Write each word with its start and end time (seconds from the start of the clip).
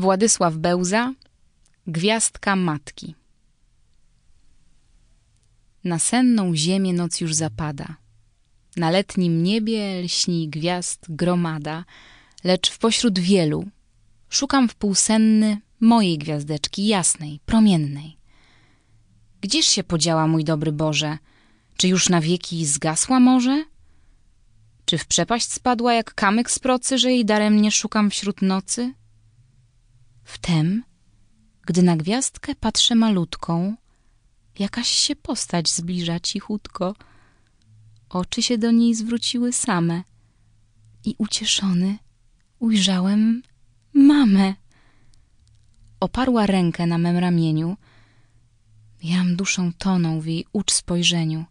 Władysław 0.00 0.56
Bełza 0.56 1.14
Gwiazdka 1.86 2.56
Matki 2.56 3.14
Na 5.84 5.98
senną 5.98 6.56
ziemię 6.56 6.92
noc 6.92 7.20
już 7.20 7.34
zapada. 7.34 7.96
Na 8.76 8.90
letnim 8.90 9.42
niebie 9.42 10.02
lśni 10.02 10.48
gwiazd 10.48 11.06
gromada, 11.08 11.84
lecz 12.44 12.70
w 12.70 12.78
pośród 12.78 13.18
wielu 13.18 13.68
szukam 14.28 14.68
wpółsenny 14.68 15.60
mojej 15.80 16.18
gwiazdeczki 16.18 16.86
jasnej, 16.86 17.40
promiennej. 17.46 18.16
Gdzież 19.40 19.66
się 19.66 19.84
podziała, 19.84 20.26
mój 20.26 20.44
dobry 20.44 20.72
Boże? 20.72 21.18
Czy 21.76 21.88
już 21.88 22.08
na 22.08 22.20
wieki 22.20 22.66
zgasła 22.66 23.20
może? 23.20 23.64
Czy 24.84 24.98
w 24.98 25.06
przepaść 25.06 25.52
spadła 25.52 25.94
jak 25.94 26.14
kamyk 26.14 26.50
z 26.50 26.58
procy, 26.58 26.98
że 26.98 27.10
jej 27.10 27.24
daremnie 27.24 27.70
szukam 27.70 28.10
wśród 28.10 28.42
nocy? 28.42 28.99
Wtem, 30.32 30.84
gdy 31.66 31.82
na 31.82 31.96
gwiazdkę 31.96 32.54
patrzę 32.54 32.94
malutką, 32.94 33.76
jakaś 34.58 34.88
się 34.88 35.16
postać 35.16 35.70
zbliża 35.70 36.20
cichutko. 36.20 36.94
Oczy 38.08 38.42
się 38.42 38.58
do 38.58 38.70
niej 38.70 38.94
zwróciły 38.94 39.52
same 39.52 40.02
i 41.04 41.14
ucieszony 41.18 41.98
ujrzałem 42.58 43.42
mamę. 43.92 44.54
Oparła 46.00 46.46
rękę 46.46 46.86
na 46.86 46.98
mem 46.98 47.16
ramieniu. 47.16 47.76
Jam 49.02 49.36
duszą 49.36 49.72
toną 49.72 50.20
w 50.20 50.26
jej 50.26 50.46
ucz 50.52 50.72
spojrzeniu 50.72 51.44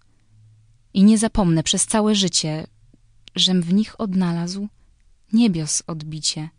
i 0.93 1.03
nie 1.03 1.17
zapomnę 1.17 1.63
przez 1.63 1.85
całe 1.85 2.15
życie, 2.15 2.67
żem 3.35 3.61
w 3.61 3.73
nich 3.73 4.01
odnalazł 4.01 4.67
niebios 5.34 5.84
odbicie 5.87 6.49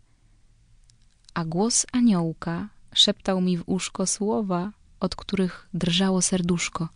a 1.33 1.45
głos 1.45 1.85
aniołka 1.91 2.69
szeptał 2.93 3.41
mi 3.41 3.57
w 3.57 3.63
uszko 3.65 4.07
słowa, 4.07 4.71
od 4.99 5.15
których 5.15 5.69
drżało 5.73 6.21
serduszko. 6.21 6.89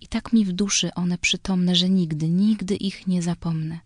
I 0.00 0.06
tak 0.06 0.32
mi 0.32 0.44
w 0.44 0.52
duszy 0.52 0.94
one 0.94 1.18
przytomne, 1.18 1.74
że 1.74 1.88
nigdy, 1.88 2.28
nigdy 2.28 2.76
ich 2.76 3.06
nie 3.06 3.22
zapomnę. 3.22 3.80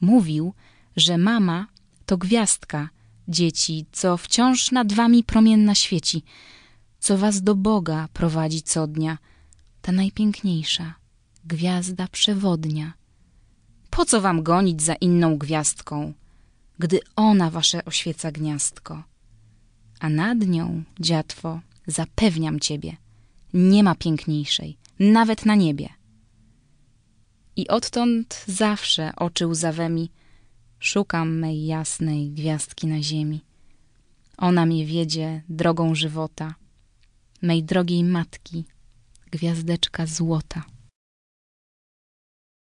Mówił, 0.00 0.54
że 0.96 1.18
mama 1.18 1.66
to 2.06 2.16
gwiazdka, 2.16 2.88
dzieci, 3.28 3.86
co 3.92 4.16
wciąż 4.16 4.70
nad 4.70 4.92
wami 4.92 5.24
promienna 5.24 5.74
świeci, 5.74 6.22
co 6.98 7.18
was 7.18 7.42
do 7.42 7.54
Boga 7.54 8.08
prowadzi 8.12 8.62
co 8.62 8.86
dnia, 8.86 9.18
ta 9.82 9.92
najpiękniejsza, 9.92 10.94
gwiazda 11.44 12.08
przewodnia. 12.08 12.92
Po 13.90 14.04
co 14.04 14.20
wam 14.20 14.42
gonić 14.42 14.82
za 14.82 14.94
inną 14.94 15.38
gwiazdką? 15.38 16.12
Gdy 16.82 17.00
ona 17.16 17.50
wasze 17.50 17.84
oświeca 17.84 18.32
gniazdko. 18.32 19.02
A 20.00 20.08
nad 20.08 20.46
nią, 20.46 20.82
dziatwo, 21.00 21.60
zapewniam 21.86 22.60
ciebie, 22.60 22.96
nie 23.54 23.82
ma 23.82 23.94
piękniejszej, 23.94 24.78
nawet 24.98 25.46
na 25.46 25.54
niebie. 25.54 25.88
I 27.56 27.68
odtąd 27.68 28.44
zawsze 28.46 29.12
oczy 29.16 29.46
łzawemi 29.46 30.10
szukam 30.78 31.38
mej 31.38 31.66
jasnej 31.66 32.30
gwiazdki 32.30 32.86
na 32.86 33.02
ziemi. 33.02 33.44
Ona 34.36 34.66
mnie 34.66 34.86
wiedzie 34.86 35.42
drogą 35.48 35.94
żywota, 35.94 36.54
mej 37.42 37.64
drogiej 37.64 38.04
matki, 38.04 38.64
gwiazdeczka 39.30 40.06
złota. 40.06 40.64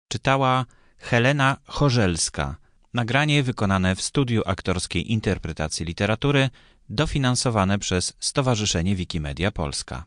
Czytała 0.08 0.66
Helena 0.98 1.56
Chorzelska– 1.64 2.56
Nagranie 2.94 3.42
wykonane 3.42 3.96
w 3.96 4.02
studiu 4.02 4.42
aktorskiej 4.46 5.12
interpretacji 5.12 5.86
literatury, 5.86 6.50
dofinansowane 6.88 7.78
przez 7.78 8.12
Stowarzyszenie 8.20 8.96
Wikimedia 8.96 9.50
Polska. 9.50 10.04